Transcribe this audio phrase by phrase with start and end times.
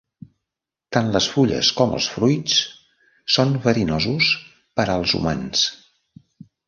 [0.95, 2.57] Tant les fulles com els fruits
[3.35, 4.31] són verinosos
[4.81, 5.67] per als humans.